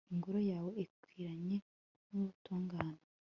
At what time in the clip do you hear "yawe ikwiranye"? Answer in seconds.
0.51-1.57